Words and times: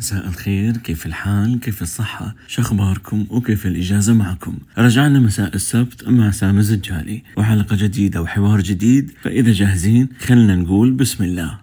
مساء 0.00 0.28
الخير 0.28 0.76
كيف 0.76 1.06
الحال؟ 1.06 1.60
كيف 1.60 1.82
الصحة؟ 1.82 2.34
شو 2.48 2.62
أخباركم؟ 2.62 3.26
وكيف 3.30 3.66
الإجازة 3.66 4.14
معكم؟ 4.14 4.58
رجعنا 4.78 5.18
مساء 5.18 5.54
السبت 5.54 6.08
مع 6.08 6.30
سامي 6.30 6.58
الزجالي 6.58 7.22
وحلقة 7.36 7.76
جديدة 7.76 8.22
وحوار 8.22 8.60
جديد 8.60 9.10
فإذا 9.22 9.52
جاهزين 9.52 10.08
خلنا 10.18 10.56
نقول 10.56 10.92
بسم 10.92 11.24
الله. 11.24 11.58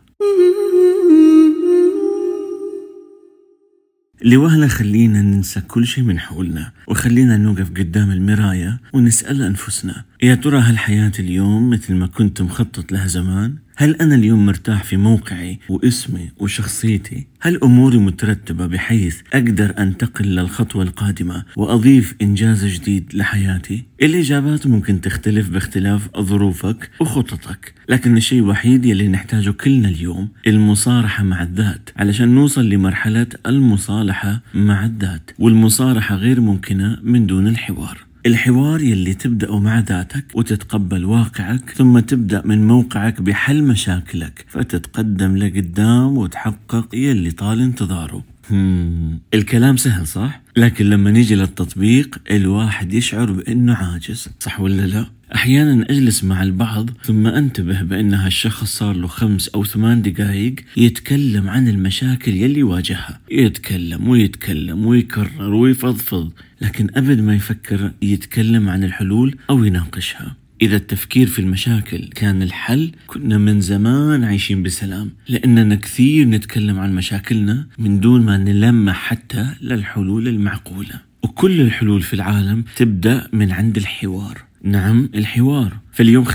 لوهلة 4.21 4.67
خلينا 4.67 5.21
ننسى 5.21 5.61
كل 5.61 5.87
شيء 5.87 6.03
من 6.03 6.19
حولنا 6.19 6.71
وخلينا 6.87 7.37
نوقف 7.37 7.69
قدام 7.69 8.11
المراية 8.11 8.79
ونسأل 8.93 9.41
أنفسنا 9.41 10.05
يا 10.23 10.35
ترى 10.35 10.59
هل 10.59 10.77
حياة 10.77 11.11
اليوم 11.19 11.69
مثل 11.69 11.95
ما 11.95 12.07
كنت 12.07 12.41
مخطط 12.41 12.91
لها 12.91 13.07
زمان؟ 13.07 13.55
هل 13.79 13.95
أنا 13.95 14.15
اليوم 14.15 14.45
مرتاح 14.45 14.83
في 14.83 14.97
موقعي 14.97 15.59
واسمي 15.69 16.29
وشخصيتي؟ 16.37 17.27
هل 17.41 17.63
أموري 17.63 17.97
مترتبة 17.97 18.65
بحيث 18.65 19.21
أقدر 19.33 19.73
أنتقل 19.79 20.25
للخطوة 20.25 20.83
القادمة 20.83 21.43
وأضيف 21.55 22.15
إنجاز 22.21 22.65
جديد 22.65 23.11
لحياتي؟ 23.13 23.83
الإجابات 24.01 24.67
ممكن 24.67 25.01
تختلف 25.01 25.49
باختلاف 25.49 26.09
ظروفك 26.19 26.89
وخططك 26.99 27.73
لكن 27.89 28.17
الشيء 28.17 28.39
الوحيد 28.39 28.85
يلي 28.85 29.07
نحتاجه 29.07 29.51
كلنا 29.51 29.89
اليوم 29.89 30.29
المصارحة 30.47 31.23
مع 31.23 31.43
الذات 31.43 31.89
علشان 31.97 32.29
نوصل 32.29 32.69
لمرحلة 32.69 33.27
المصالحة 33.45 34.41
مع 34.53 34.85
الذات 34.85 35.31
والمصارحة 35.39 36.15
غير 36.15 36.41
ممكنة 36.41 36.97
من 37.03 37.25
دون 37.25 37.47
الحوار 37.47 38.06
الحوار 38.27 38.81
يلي 38.81 39.13
تبدأ 39.13 39.51
مع 39.51 39.79
ذاتك 39.79 40.25
وتتقبل 40.33 41.05
واقعك 41.05 41.69
ثم 41.69 41.99
تبدأ 41.99 42.41
من 42.45 42.67
موقعك 42.67 43.21
بحل 43.21 43.63
مشاكلك 43.63 44.45
فتتقدم 44.49 45.37
لقدام 45.37 46.17
وتحقق 46.17 46.95
يلي 46.95 47.31
طال 47.31 47.61
انتظاره 47.61 48.23
هم. 48.51 49.19
الكلام 49.33 49.77
سهل 49.77 50.07
صح؟ 50.07 50.41
لكن 50.57 50.85
لما 50.89 51.11
نيجي 51.11 51.35
للتطبيق 51.35 52.17
الواحد 52.31 52.93
يشعر 52.93 53.31
بأنه 53.31 53.73
عاجز 53.75 54.27
صح 54.39 54.59
ولا 54.59 54.87
لا؟ 54.87 55.05
أحيانا 55.35 55.85
أجلس 55.89 56.23
مع 56.23 56.43
البعض 56.43 56.89
ثم 57.03 57.27
أنتبه 57.27 57.81
بأن 57.81 58.13
هالشخص 58.13 58.77
صار 58.77 58.95
له 58.95 59.07
خمس 59.07 59.47
أو 59.47 59.63
ثمان 59.65 60.01
دقايق 60.01 60.55
يتكلم 60.77 61.49
عن 61.49 61.67
المشاكل 61.67 62.33
يلي 62.33 62.63
واجهها 62.63 63.19
يتكلم 63.31 64.07
ويتكلم 64.07 64.85
ويكرر 64.85 65.53
ويفضفض 65.53 66.31
لكن 66.61 66.87
أبد 66.95 67.19
ما 67.19 67.35
يفكر 67.35 67.91
يتكلم 68.01 68.69
عن 68.69 68.83
الحلول 68.83 69.35
أو 69.49 69.63
يناقشها. 69.63 70.35
إذا 70.61 70.75
التفكير 70.75 71.27
في 71.27 71.39
المشاكل 71.39 72.07
كان 72.15 72.41
الحل 72.41 72.91
كنا 73.07 73.37
من 73.37 73.61
زمان 73.61 74.23
عايشين 74.23 74.63
بسلام 74.63 75.11
لأننا 75.27 75.75
كثير 75.75 76.27
نتكلم 76.27 76.79
عن 76.79 76.95
مشاكلنا 76.95 77.67
من 77.77 77.99
دون 77.99 78.21
ما 78.21 78.37
نلمح 78.37 78.95
حتى 78.95 79.47
للحلول 79.61 80.27
المعقولة. 80.27 81.01
وكل 81.23 81.61
الحلول 81.61 82.01
في 82.01 82.13
العالم 82.13 82.63
تبدأ 82.75 83.27
من 83.33 83.51
عند 83.51 83.77
الحوار. 83.77 84.46
نعم 84.67 85.09
الحوار. 85.15 85.77
فاليوم 85.91 86.25
50% 86.25 86.31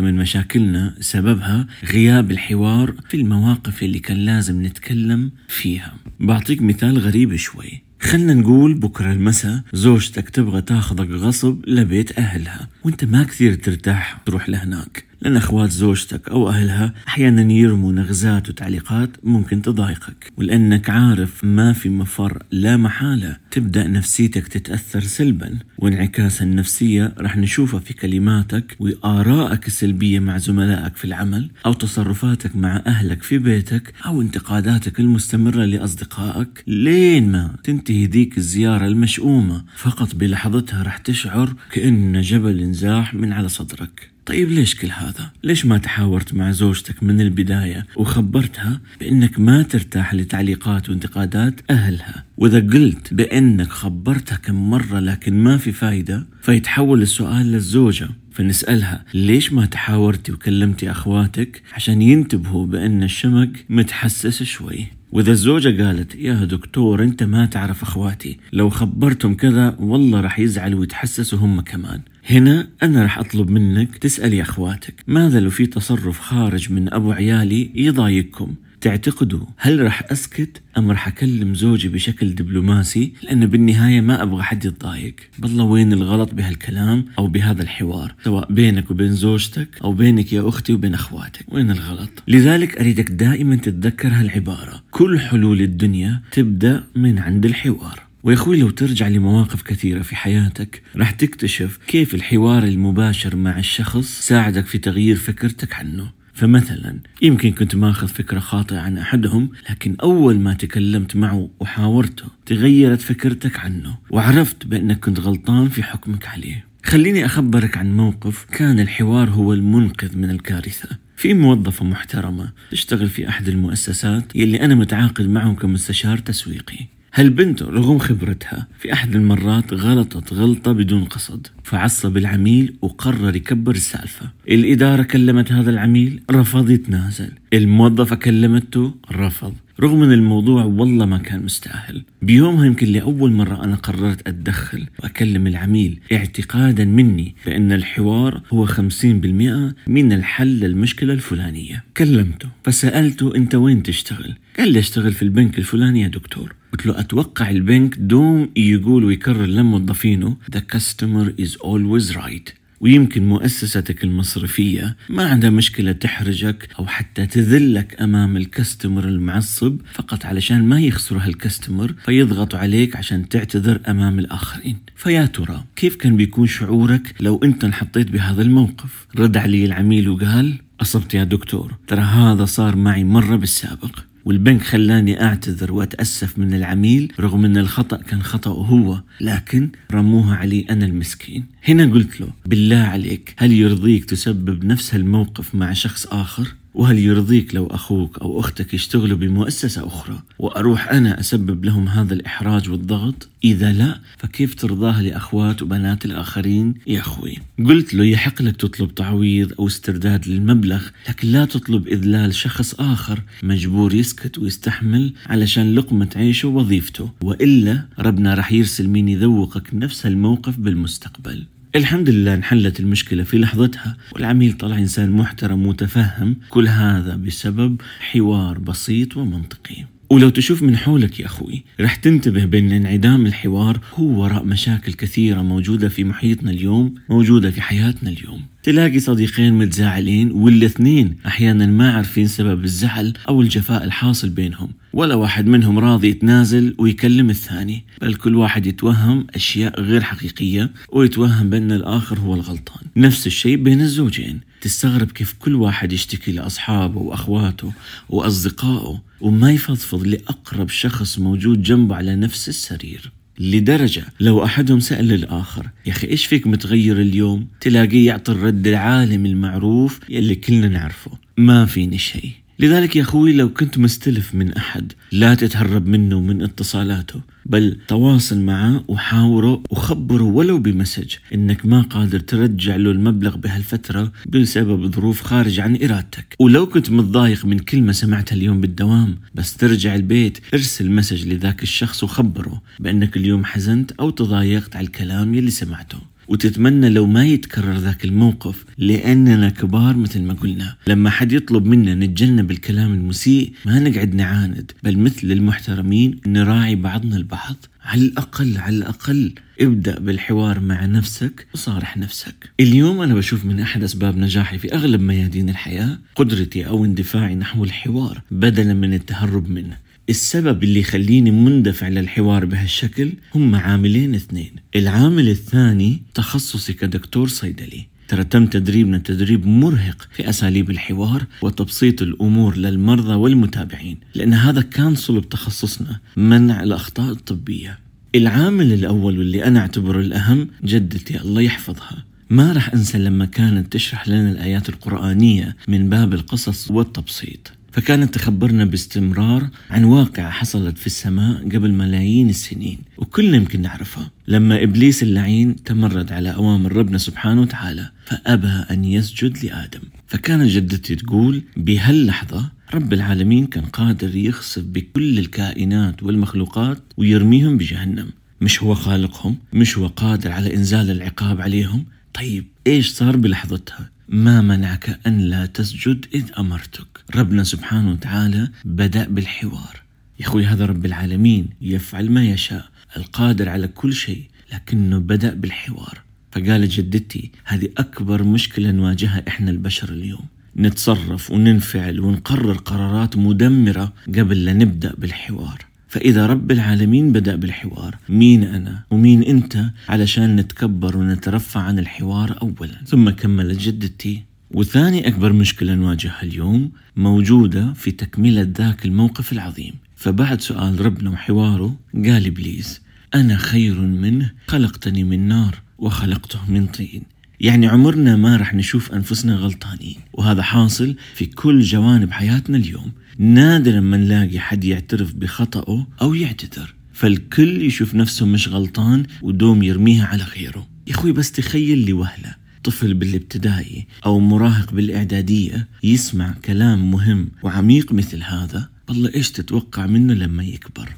من 0.00 0.14
مشاكلنا 0.16 0.94
سببها 1.00 1.66
غياب 1.92 2.30
الحوار 2.30 2.94
في 3.08 3.16
المواقف 3.16 3.82
اللي 3.82 3.98
كان 3.98 4.16
لازم 4.16 4.66
نتكلم 4.66 5.30
فيها. 5.48 5.94
بعطيك 6.20 6.62
مثال 6.62 6.98
غريب 6.98 7.36
شوي. 7.36 7.82
خلنا 8.00 8.34
نقول 8.34 8.74
بكرة 8.74 9.12
المساء 9.12 9.62
زوجتك 9.72 10.28
تبغى 10.28 10.62
تاخذك 10.62 11.10
غصب 11.10 11.64
لبيت 11.66 12.18
أهلها 12.18 12.68
وأنت 12.84 13.04
ما 13.04 13.24
كثير 13.24 13.54
ترتاح 13.54 14.20
تروح 14.26 14.48
لهناك. 14.48 15.09
لأن 15.22 15.36
أخوات 15.36 15.70
زوجتك 15.70 16.28
أو 16.28 16.48
أهلها 16.48 16.94
أحيانا 17.08 17.52
يرموا 17.52 17.92
نغزات 17.92 18.48
وتعليقات 18.48 19.10
ممكن 19.24 19.62
تضايقك 19.62 20.32
ولأنك 20.36 20.90
عارف 20.90 21.44
ما 21.44 21.72
في 21.72 21.88
مفر 21.88 22.42
لا 22.50 22.76
محالة 22.76 23.36
تبدأ 23.50 23.86
نفسيتك 23.88 24.48
تتأثر 24.48 25.00
سلبا. 25.00 25.58
وانعكاس 25.78 26.42
النفسية 26.42 27.14
راح 27.18 27.36
نشوفها 27.36 27.80
في 27.80 27.94
كلماتك 27.94 28.76
وآرائك 28.80 29.66
السلبية 29.66 30.20
مع 30.20 30.38
زملائك 30.38 30.96
في 30.96 31.04
العمل 31.04 31.50
أو 31.66 31.72
تصرفاتك 31.72 32.56
مع 32.56 32.82
أهلك 32.86 33.22
في 33.22 33.38
بيتك 33.38 33.94
أو 34.06 34.22
انتقاداتك 34.22 35.00
المستمرة 35.00 35.64
لأصدقائك. 35.64 36.64
لين 36.66 37.32
ما 37.32 37.54
تنتهي 37.64 38.06
ذيك 38.06 38.38
الزيارة 38.38 38.86
المشؤومة 38.86 39.64
فقط 39.76 40.14
بلحظتها 40.14 40.82
راح 40.82 40.98
تشعر 40.98 41.54
كأن 41.72 42.20
جبل 42.20 42.60
انزاح 42.60 43.14
من 43.14 43.32
على 43.32 43.48
صدرك. 43.48 44.10
طيب 44.26 44.48
ليش 44.48 44.74
كل 44.74 44.90
هذا؟ 44.90 45.30
ليش 45.44 45.66
ما 45.66 45.78
تحاورت 45.78 46.34
مع 46.34 46.50
زوجتك 46.50 47.02
من 47.02 47.20
البداية 47.20 47.86
وخبرتها 47.96 48.80
بأنك 49.00 49.40
ما 49.40 49.62
ترتاح 49.62 50.14
لتعليقات 50.14 50.88
وانتقادات 50.90 51.60
أهلها؟ 51.70 52.24
وإذا 52.36 52.60
قلت 52.60 53.14
بأنك 53.14 53.68
خبرتها 53.68 54.36
كم 54.36 54.70
مرة 54.70 55.00
لكن 55.00 55.38
ما 55.38 55.56
في 55.56 55.72
فايدة 55.72 56.26
فيتحول 56.42 57.02
السؤال 57.02 57.52
للزوجة 57.52 58.08
فنسألها 58.32 59.04
ليش 59.14 59.52
ما 59.52 59.66
تحاورتي 59.66 60.32
وكلمتي 60.32 60.90
أخواتك 60.90 61.62
عشان 61.74 62.02
ينتبهوا 62.02 62.66
بأن 62.66 63.02
الشمق 63.02 63.50
متحسس 63.68 64.42
شوي؟ 64.42 64.86
وإذا 65.12 65.30
الزوجة 65.32 65.82
قالت 65.84 66.14
يا 66.14 66.44
دكتور 66.44 67.02
أنت 67.02 67.22
ما 67.22 67.46
تعرف 67.46 67.82
أخواتي 67.82 68.38
لو 68.52 68.70
خبرتم 68.70 69.34
كذا 69.34 69.76
والله 69.78 70.20
راح 70.20 70.38
يزعلوا 70.38 70.80
ويتحسسوا 70.80 71.38
هم 71.38 71.60
كمان. 71.60 72.00
هنا 72.26 72.68
أنا 72.82 73.02
راح 73.02 73.18
أطلب 73.18 73.50
منك 73.50 73.98
تسألي 73.98 74.42
أخواتك 74.42 74.94
ماذا 75.06 75.40
لو 75.40 75.50
في 75.50 75.66
تصرف 75.66 76.20
خارج 76.20 76.72
من 76.72 76.92
أبو 76.92 77.12
عيالي 77.12 77.70
يضايقكم؟ 77.74 78.54
تعتقدوا 78.80 79.46
هل 79.56 79.80
راح 79.80 80.02
أسكت 80.12 80.62
أم 80.78 80.90
راح 80.90 81.08
أكلم 81.08 81.54
زوجي 81.54 81.88
بشكل 81.88 82.34
دبلوماسي؟ 82.34 83.12
لأنه 83.22 83.46
بالنهاية 83.46 84.00
ما 84.00 84.22
أبغى 84.22 84.42
حد 84.42 84.64
يتضايق. 84.64 85.14
بالله 85.38 85.64
وين 85.64 85.92
الغلط 85.92 86.34
بهالكلام 86.34 87.04
أو 87.18 87.26
بهذا 87.26 87.62
الحوار؟ 87.62 88.14
سواء 88.24 88.52
بينك 88.52 88.90
وبين 88.90 89.12
زوجتك 89.12 89.68
أو 89.84 89.92
بينك 89.92 90.32
يا 90.32 90.48
أختي 90.48 90.72
وبين 90.72 90.94
أخواتك. 90.94 91.44
وين 91.48 91.70
الغلط؟ 91.70 92.10
لذلك 92.28 92.78
أريدك 92.78 93.10
دائما 93.10 93.56
تتذكر 93.56 94.08
هالعبارة. 94.08 94.82
كل 94.90 95.18
حلول 95.18 95.60
الدنيا 95.60 96.20
تبدأ 96.32 96.84
من 96.96 97.18
عند 97.18 97.44
الحوار. 97.46 98.09
ويا 98.22 98.34
أخوي 98.34 98.60
لو 98.60 98.70
ترجع 98.70 99.08
لمواقف 99.08 99.62
كثيرة 99.62 100.02
في 100.02 100.16
حياتك 100.16 100.82
راح 100.96 101.10
تكتشف 101.10 101.78
كيف 101.86 102.14
الحوار 102.14 102.64
المباشر 102.64 103.36
مع 103.36 103.58
الشخص 103.58 104.20
ساعدك 104.20 104.66
في 104.66 104.78
تغيير 104.78 105.16
فكرتك 105.16 105.74
عنه. 105.74 106.20
فمثلا 106.34 106.98
يمكن 107.22 107.52
كنت 107.52 107.76
ماخذ 107.76 108.08
فكرة 108.08 108.38
خاطئة 108.38 108.78
عن 108.78 108.98
أحدهم 108.98 109.50
لكن 109.70 109.96
أول 110.02 110.38
ما 110.38 110.54
تكلمت 110.54 111.16
معه 111.16 111.50
وحاورته 111.60 112.24
تغيرت 112.46 113.00
فكرتك 113.00 113.58
عنه 113.58 113.96
وعرفت 114.10 114.66
بأنك 114.66 114.98
كنت 114.98 115.20
غلطان 115.20 115.68
في 115.68 115.82
حكمك 115.82 116.28
عليه. 116.28 116.64
خليني 116.84 117.26
أخبرك 117.26 117.76
عن 117.76 117.96
موقف 117.96 118.44
كان 118.44 118.80
الحوار 118.80 119.30
هو 119.30 119.52
المنقذ 119.52 120.16
من 120.16 120.30
الكارثة. 120.30 120.88
في 121.16 121.34
موظفة 121.34 121.84
محترمة 121.84 122.52
تشتغل 122.70 123.08
في 123.08 123.28
أحد 123.28 123.48
المؤسسات 123.48 124.36
يلي 124.36 124.64
أنا 124.64 124.74
متعاقد 124.74 125.26
معهم 125.28 125.54
كمستشار 125.54 126.18
تسويقي. 126.18 126.99
هالبنت 127.14 127.62
رغم 127.62 127.98
خبرتها 127.98 128.66
في 128.78 128.92
أحد 128.92 129.14
المرات 129.14 129.72
غلطت 129.72 130.32
غلطة 130.32 130.72
بدون 130.72 131.04
قصد؟ 131.04 131.46
فعصب 131.64 132.16
العميل 132.16 132.74
وقرر 132.82 133.36
يكبر 133.36 133.74
السالفة. 133.74 134.30
الإدارة 134.48 135.02
كلمت 135.02 135.52
هذا 135.52 135.70
العميل 135.70 136.22
رفض 136.30 136.70
يتنازل. 136.70 137.32
الموظفة 137.52 138.16
كلمته 138.16 138.94
رفض. 139.12 139.54
رغم 139.80 140.02
إن 140.02 140.12
الموضوع 140.12 140.64
والله 140.64 141.06
ما 141.06 141.18
كان 141.18 141.44
مستاهل. 141.44 142.02
بيومها 142.22 142.66
يمكن 142.66 142.86
لأول 142.86 143.32
مرة 143.32 143.64
أنا 143.64 143.74
قررت 143.74 144.28
أتدخل 144.28 144.86
وأكلم 145.02 145.46
العميل 145.46 146.00
اعتقادا 146.12 146.84
مني 146.84 147.34
بأن 147.46 147.72
الحوار 147.72 148.42
هو 148.52 148.66
50% 148.66 149.74
من 149.86 150.12
الحل 150.12 150.60
للمشكلة 150.60 151.12
الفلانية. 151.12 151.84
كلمته 151.96 152.48
فسألته 152.64 153.36
أنت 153.36 153.54
وين 153.54 153.82
تشتغل؟ 153.82 154.34
قال 154.58 154.72
لي 154.72 154.78
أشتغل 154.78 155.12
في 155.12 155.22
البنك 155.22 155.58
الفلاني 155.58 156.00
يا 156.00 156.08
دكتور. 156.08 156.59
قلت 156.72 156.86
له 156.86 157.00
أتوقع 157.00 157.50
البنك 157.50 157.96
دوم 157.98 158.48
يقول 158.56 159.04
ويكرر 159.04 159.46
لموظفينه 159.46 160.36
The 160.56 160.60
customer 160.76 161.42
is 161.42 161.56
always 161.56 162.16
right. 162.16 162.60
ويمكن 162.80 163.28
مؤسستك 163.28 164.04
المصرفية 164.04 164.96
ما 165.08 165.24
عندها 165.24 165.50
مشكلة 165.50 165.92
تحرجك 165.92 166.68
أو 166.78 166.86
حتى 166.86 167.26
تذلك 167.26 168.02
أمام 168.02 168.36
الكستمر 168.36 169.04
المعصب 169.04 169.80
فقط 169.92 170.26
علشان 170.26 170.64
ما 170.64 170.80
يخسروا 170.80 171.20
هالكستمر 171.20 171.94
فيضغطوا 172.04 172.58
عليك 172.58 172.96
عشان 172.96 173.28
تعتذر 173.28 173.80
أمام 173.88 174.18
الآخرين. 174.18 174.76
فيا 174.96 175.26
ترى 175.26 175.64
كيف 175.76 175.96
كان 175.96 176.16
بيكون 176.16 176.46
شعورك 176.46 177.14
لو 177.20 177.40
أنت 177.44 177.64
انحطيت 177.64 178.10
بهذا 178.10 178.42
الموقف؟ 178.42 179.06
رد 179.18 179.36
علي 179.36 179.64
العميل 179.64 180.08
وقال 180.08 180.54
أصبت 180.80 181.14
يا 181.14 181.24
دكتور 181.24 181.74
ترى 181.86 182.00
هذا 182.00 182.44
صار 182.44 182.76
معي 182.76 183.04
مرة 183.04 183.36
بالسابق. 183.36 183.98
والبنك 184.24 184.62
خلاني 184.62 185.22
أعتذر 185.22 185.72
وأتأسف 185.72 186.38
من 186.38 186.54
العميل 186.54 187.12
رغم 187.20 187.44
أن 187.44 187.56
الخطأ 187.56 187.96
كان 187.96 188.22
خطأه 188.22 188.52
هو 188.66 189.02
لكن 189.20 189.70
رموها 189.92 190.36
علي 190.36 190.66
أنا 190.70 190.86
المسكين 190.86 191.44
هنا 191.64 191.92
قلت 191.92 192.20
له 192.20 192.28
بالله 192.46 192.76
عليك 192.76 193.34
هل 193.38 193.52
يرضيك 193.52 194.04
تسبب 194.04 194.64
نفس 194.64 194.94
الموقف 194.94 195.54
مع 195.54 195.72
شخص 195.72 196.06
آخر؟ 196.06 196.54
وهل 196.74 196.98
يرضيك 196.98 197.54
لو 197.54 197.66
أخوك 197.66 198.18
أو 198.18 198.40
أختك 198.40 198.74
يشتغلوا 198.74 199.18
بمؤسسة 199.18 199.86
أخرى 199.86 200.22
وأروح 200.38 200.92
أنا 200.92 201.20
أسبب 201.20 201.64
لهم 201.64 201.88
هذا 201.88 202.14
الإحراج 202.14 202.70
والضغط؟ 202.70 203.28
إذا 203.44 203.72
لا 203.72 204.00
فكيف 204.18 204.54
ترضاها 204.54 205.02
لأخوات 205.02 205.62
وبنات 205.62 206.04
الآخرين 206.04 206.74
يا 206.86 207.00
أخوي؟ 207.00 207.36
قلت 207.66 207.94
له 207.94 208.04
يحق 208.04 208.42
لك 208.42 208.56
تطلب 208.56 208.94
تعويض 208.94 209.52
أو 209.58 209.66
استرداد 209.66 210.28
للمبلغ 210.28 210.88
لكن 211.08 211.28
لا 211.28 211.44
تطلب 211.44 211.88
إذلال 211.88 212.34
شخص 212.34 212.74
آخر 212.74 213.22
مجبور 213.42 213.94
يسكت 213.94 214.38
ويستحمل 214.38 215.12
علشان 215.26 215.74
لقمة 215.74 216.10
عيشه 216.16 216.48
ووظيفته 216.48 217.10
وإلا 217.22 217.86
ربنا 217.98 218.34
رح 218.34 218.52
يرسل 218.52 218.88
مين 218.88 219.08
يذوقك 219.08 219.74
نفس 219.74 220.06
الموقف 220.06 220.58
بالمستقبل 220.58 221.46
الحمد 221.76 222.10
لله 222.10 222.34
انحلت 222.34 222.80
المشكلة 222.80 223.22
في 223.22 223.38
لحظتها 223.38 223.96
والعميل 224.12 224.52
طلع 224.52 224.78
إنسان 224.78 225.10
محترم 225.10 225.66
متفهم 225.66 226.36
كل 226.48 226.68
هذا 226.68 227.16
بسبب 227.16 227.80
حوار 228.00 228.58
بسيط 228.58 229.16
ومنطقي. 229.16 229.86
ولو 230.10 230.28
تشوف 230.28 230.62
من 230.62 230.76
حولك 230.76 231.20
يا 231.20 231.26
أخوي 231.26 231.64
رح 231.80 231.94
تنتبه 231.94 232.44
بأن 232.44 232.72
انعدام 232.72 233.26
الحوار 233.26 233.80
هو 233.94 234.22
وراء 234.22 234.44
مشاكل 234.44 234.92
كثيرة 234.92 235.42
موجودة 235.42 235.88
في 235.88 236.04
محيطنا 236.04 236.50
اليوم 236.50 236.94
موجودة 237.08 237.50
في 237.50 237.60
حياتنا 237.60 238.10
اليوم. 238.10 238.42
تلاقي 238.62 239.00
صديقين 239.00 239.54
متزاعلين 239.54 240.32
والاثنين 240.32 241.16
أحيانا 241.26 241.66
ما 241.66 241.92
عارفين 241.92 242.26
سبب 242.26 242.64
الزعل 242.64 243.12
أو 243.28 243.42
الجفاء 243.42 243.84
الحاصل 243.84 244.28
بينهم. 244.28 244.68
ولا 244.92 245.14
واحد 245.14 245.46
منهم 245.46 245.78
راضي 245.78 246.08
يتنازل 246.08 246.74
ويكلم 246.78 247.30
الثاني. 247.30 247.84
بل 248.00 248.14
كل 248.14 248.36
واحد 248.36 248.66
يتوهم 248.66 249.26
أشياء 249.34 249.80
غير 249.80 250.00
حقيقية 250.00 250.70
ويتوهم 250.92 251.50
بأن 251.50 251.72
الآخر 251.72 252.18
هو 252.18 252.34
الغلطان. 252.34 252.84
نفس 252.96 253.26
الشيء 253.26 253.56
بين 253.56 253.80
الزوجين. 253.80 254.40
تستغرب 254.60 255.10
كيف 255.12 255.32
كل 255.32 255.54
واحد 255.54 255.92
يشتكي 255.92 256.32
لأصحابه 256.32 257.00
وأخواته 257.00 257.72
وأصدقائه 258.08 259.02
وما 259.20 259.52
يفضفض 259.52 260.06
لأقرب 260.06 260.68
شخص 260.68 261.18
موجود 261.18 261.62
جنبه 261.62 261.96
على 261.96 262.16
نفس 262.16 262.48
السرير. 262.48 263.12
لدرجة 263.38 264.04
لو 264.20 264.44
أحدهم 264.44 264.80
سأل 264.80 265.12
الآخر 265.12 265.70
يا 265.86 265.92
أخي 265.92 266.06
إيش 266.08 266.26
فيك 266.26 266.46
متغير 266.46 267.00
اليوم؟ 267.00 267.46
تلاقيه 267.60 268.06
يعطي 268.06 268.32
الرد 268.32 268.66
العالمي 268.66 269.28
المعروف 269.28 270.00
يلي 270.08 270.34
كلنا 270.34 270.68
نعرفه. 270.68 271.10
ما 271.36 271.66
فيني 271.66 271.98
شيء. 271.98 272.32
لذلك 272.60 272.96
يا 272.96 273.02
أخوي 273.02 273.32
لو 273.32 273.52
كنت 273.52 273.78
مستلف 273.78 274.34
من 274.34 274.52
أحد 274.52 274.92
لا 275.12 275.34
تتهرب 275.34 275.86
منه 275.86 276.20
من 276.20 276.42
اتصالاته 276.42 277.20
بل 277.46 277.78
تواصل 277.88 278.40
معه 278.40 278.84
وحاوره 278.88 279.62
وخبره 279.70 280.22
ولو 280.22 280.58
بمسج. 280.58 281.14
إنك 281.34 281.66
ما 281.66 281.80
قادر 281.82 282.18
ترجع 282.18 282.76
له 282.76 282.90
المبلغ 282.90 283.36
بهالفترة 283.36 284.12
بسبب 284.28 284.94
ظروف 284.94 285.22
خارج 285.22 285.60
عن 285.60 285.76
إرادتك. 285.82 286.36
ولو 286.38 286.66
كنت 286.66 286.90
متضايق 286.90 287.44
من 287.44 287.58
كلمة 287.58 287.92
سمعتها 287.92 288.36
اليوم 288.36 288.60
بالدوام 288.60 289.18
بس 289.34 289.56
ترجع 289.56 289.94
البيت 289.94 290.38
ارسل 290.54 290.90
مسج 290.90 291.28
لذاك 291.28 291.62
الشخص 291.62 292.04
وخبره 292.04 292.62
بأنك 292.80 293.16
اليوم 293.16 293.44
حزنت 293.44 293.92
أو 293.92 294.10
تضايقت 294.10 294.76
على 294.76 294.86
الكلام 294.86 295.34
يلي 295.34 295.50
سمعته. 295.50 296.09
وتتمنى 296.30 296.88
لو 296.88 297.06
ما 297.06 297.26
يتكرر 297.26 297.76
ذاك 297.76 298.04
الموقف 298.04 298.64
لأننا 298.78 299.50
كبار 299.50 299.96
مثل 299.96 300.22
ما 300.22 300.34
قلنا. 300.34 300.76
لما 300.86 301.10
حد 301.10 301.32
يطلب 301.32 301.66
منا 301.66 301.94
نتجنب 301.94 302.50
الكلام 302.50 302.94
المسيء 302.94 303.52
ما 303.66 303.78
نقعد 303.78 304.14
نعاند 304.14 304.72
بل 304.82 304.98
مثل 304.98 305.32
المحترمين 305.32 306.20
نراعي 306.26 306.76
بعضنا 306.76 307.16
البعض. 307.16 307.56
على 307.82 308.00
الأقل 308.00 308.56
على 308.58 308.76
الأقل 308.76 309.32
ابدأ 309.60 309.98
بالحوار 309.98 310.60
مع 310.60 310.86
نفسك 310.86 311.46
وصارح 311.54 311.96
نفسك. 311.96 312.50
اليوم 312.60 313.00
أنا 313.00 313.14
بشوف 313.14 313.44
من 313.44 313.60
أحد 313.60 313.82
أسباب 313.82 314.16
نجاحي 314.16 314.58
في 314.58 314.74
أغلب 314.74 315.00
ميادين 315.00 315.48
الحياة 315.48 315.98
قدرتي 316.16 316.66
أو 316.66 316.84
اندفاعي 316.84 317.34
نحو 317.34 317.64
الحوار 317.64 318.22
بدلا 318.30 318.74
من 318.74 318.94
التهرب 318.94 319.50
منه. 319.50 319.76
السبب 320.10 320.64
اللي 320.64 320.80
يخليني 320.80 321.30
مندفع 321.30 321.88
للحوار 321.88 322.44
بهالشكل 322.44 323.12
هم 323.34 323.54
عاملين 323.54 324.14
اثنين. 324.14 324.52
العامل 324.76 325.28
الثاني 325.28 326.02
تخصصي 326.14 326.72
كدكتور 326.72 327.28
صيدلي. 327.28 327.86
ترى 328.08 328.24
تم 328.24 328.46
تدريبنا 328.46 328.98
تدريب 328.98 329.46
مرهق 329.46 330.08
في 330.12 330.28
أساليب 330.28 330.70
الحوار 330.70 331.26
وتبسيط 331.42 332.02
الأمور 332.02 332.56
للمرضى 332.56 333.14
والمتابعين 333.14 333.98
لأن 334.14 334.32
هذا 334.32 334.60
كان 334.60 334.94
صلب 334.94 335.28
تخصصنا 335.28 336.00
منع 336.16 336.62
الأخطاء 336.62 337.12
الطبية. 337.12 337.78
العامل 338.14 338.72
الأول 338.72 339.18
واللي 339.18 339.44
أنا 339.44 339.60
أعتبره 339.60 340.00
الأهم 340.00 340.48
جدتي 340.64 341.20
الله 341.20 341.42
يحفظها. 341.42 342.04
ما 342.30 342.52
راح 342.52 342.74
أنسى 342.74 342.98
لما 342.98 343.24
كانت 343.24 343.72
تشرح 343.72 344.08
لنا 344.08 344.30
الآيات 344.30 344.68
القرآنية 344.68 345.56
من 345.68 345.88
باب 345.88 346.14
القصص 346.14 346.70
والتبسيط. 346.70 347.52
فكانت 347.72 348.14
تخبرنا 348.14 348.64
باستمرار 348.64 349.48
عن 349.70 349.84
واقعة 349.84 350.30
حصلت 350.30 350.78
في 350.78 350.86
السماء 350.86 351.48
قبل 351.48 351.72
ملايين 351.72 352.28
السنين 352.28 352.78
وكلنا 352.98 353.36
يمكن 353.36 353.62
نعرفها. 353.62 354.10
لما 354.28 354.62
إبليس 354.62 355.02
اللعين 355.02 355.56
تمرد 355.64 356.12
على 356.12 356.34
أوامر 356.34 356.72
ربنا 356.72 356.98
سبحانه 356.98 357.40
وتعالى 357.40 357.90
فأبى 358.04 358.64
أن 358.70 358.84
يسجد 358.84 359.44
لآدم. 359.44 359.80
فكانت 360.06 360.50
جدتي 360.50 360.94
تقول 360.94 361.42
بهاللحظة 361.56 362.50
رب 362.74 362.92
العالمين 362.92 363.46
كان 363.46 363.64
قادر 363.64 364.16
يخسف 364.16 364.62
بكل 364.62 365.18
الكائنات 365.18 366.02
والمخلوقات 366.02 366.82
ويرميهم 366.96 367.58
بجهنم. 367.58 368.10
مش 368.40 368.62
هو 368.62 368.74
خالقهم 368.74 369.36
مش 369.52 369.78
هو 369.78 369.86
قادر 369.86 370.32
على 370.32 370.54
إنزال 370.54 370.90
العقاب 370.90 371.40
عليهم. 371.40 371.84
طيب 372.14 372.46
إيش 372.66 372.90
صار 372.90 373.16
بلحظتها؟ 373.16 373.90
ما 374.12 374.40
منعك 374.40 375.00
أن 375.06 375.18
لا 375.18 375.46
تسجد 375.46 376.06
إذ 376.14 376.24
أمرتك. 376.38 376.86
ربنا 377.16 377.44
سبحانه 377.44 377.92
وتعالى 377.92 378.48
بدأ 378.64 379.08
بالحوار. 379.08 379.82
يا 380.20 380.26
أخوي 380.26 380.46
هذا 380.46 380.66
رب 380.66 380.86
العالمين 380.86 381.48
يفعل 381.60 382.10
ما 382.10 382.24
يشاء 382.24 382.68
القادر 382.96 383.48
على 383.48 383.68
كل 383.68 383.92
شيء 383.92 384.24
لكنه 384.52 384.98
بدأ 384.98 385.34
بالحوار. 385.34 386.00
فقالت 386.32 386.70
جدتي 386.70 387.30
هذه 387.44 387.68
أكبر 387.78 388.22
مشكلة 388.22 388.70
نواجهها 388.70 389.22
إحنا 389.28 389.50
البشر 389.50 389.88
اليوم. 389.88 390.26
نتصرف 390.56 391.30
وننفعل 391.30 392.00
ونقرر 392.00 392.52
قرارات 392.52 393.16
مدمرة 393.16 393.92
قبل 394.08 394.44
لا 394.44 394.52
نبدأ 394.52 394.94
بالحوار. 394.98 395.69
فإذا 395.90 396.26
رب 396.26 396.50
العالمين 396.50 397.12
بدأ 397.12 397.36
بالحوار 397.36 397.98
مين 398.08 398.44
أنا 398.44 398.82
ومين 398.90 399.22
أنت 399.22 399.64
علشان 399.88 400.36
نتكبر 400.36 400.96
ونترفع 400.96 401.60
عن 401.60 401.78
الحوار 401.78 402.38
أولا. 402.42 402.84
ثم 402.86 403.10
كملت 403.10 403.60
جدتي 403.60 404.22
وثاني 404.50 405.08
أكبر 405.08 405.32
مشكلة 405.32 405.74
نواجهها 405.74 406.22
اليوم 406.22 406.70
موجودة 406.96 407.72
في 407.72 407.90
تكملة 407.90 408.48
ذاك 408.58 408.86
الموقف 408.86 409.32
العظيم. 409.32 409.74
فبعد 409.96 410.40
سؤال 410.40 410.80
ربنا 410.80 411.10
وحواره 411.10 411.76
قال 411.94 412.26
إبليس 412.26 412.80
أنا 413.14 413.36
خير 413.36 413.80
منه 413.80 414.30
خلقتني 414.48 415.04
من 415.04 415.28
نار 415.28 415.62
وخلقته 415.78 416.50
من 416.50 416.66
طين. 416.66 417.02
يعني 417.40 417.66
عمرنا 417.66 418.16
ما 418.16 418.36
رح 418.36 418.54
نشوف 418.54 418.92
أنفسنا 418.92 419.34
غلطانين. 419.34 419.96
وهذا 420.12 420.42
حاصل 420.42 420.96
في 421.14 421.26
كل 421.26 421.60
جوانب 421.60 422.12
حياتنا 422.12 422.56
اليوم. 422.56 422.92
نادرا 423.20 423.80
ما 423.80 423.96
نلاقي 423.96 424.38
حد 424.38 424.64
يعترف 424.64 425.14
بخطأه 425.14 425.86
أو 426.02 426.14
يعتذر. 426.14 426.74
فالكل 426.92 427.62
يشوف 427.62 427.94
نفسه 427.94 428.26
مش 428.26 428.48
غلطان 428.48 429.06
ودوم 429.22 429.62
يرميها 429.62 430.06
على 430.06 430.22
غيره 430.22 430.68
يا 430.86 430.92
أخوي 430.92 431.12
بس 431.12 431.32
تخيل 431.32 431.90
لوهلة 431.90 432.34
طفل 432.64 432.94
بالابتدائي 432.94 433.86
أو 434.06 434.20
مراهق 434.20 434.72
بالإعدادية 434.72 435.68
يسمع 435.82 436.34
كلام 436.44 436.90
مهم 436.90 437.28
وعميق 437.42 437.92
مثل 437.92 438.22
هذا. 438.22 438.68
والله 438.88 439.14
إيش 439.14 439.30
تتوقع 439.30 439.86
منه 439.86 440.14
لما 440.14 440.44
يكبر؟ 440.44 440.89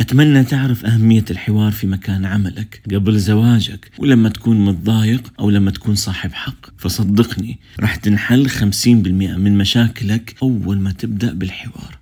أتمنى 0.00 0.44
تعرف 0.44 0.86
أهمية 0.86 1.24
الحوار 1.30 1.72
في 1.72 1.86
مكان 1.86 2.24
عملك 2.24 2.82
قبل 2.94 3.18
زواجك 3.18 3.90
ولما 3.98 4.28
تكون 4.28 4.64
متضايق 4.64 5.32
أو 5.40 5.50
لما 5.50 5.70
تكون 5.70 5.94
صاحب 5.94 6.32
حق. 6.32 6.66
فصدقني 6.76 7.58
راح 7.80 7.96
تنحل 7.96 8.48
50% 8.50 8.86
من 8.86 9.58
مشاكلك 9.58 10.34
أول 10.42 10.78
ما 10.80 10.92
تبدأ 10.92 11.32
بالحوار. 11.32 11.98